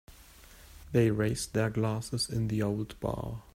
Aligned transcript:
They 0.93 1.11
raised 1.11 1.53
their 1.53 1.69
glasses 1.69 2.27
in 2.27 2.47
the 2.47 2.63
old 2.63 2.99
bar. 2.99 3.43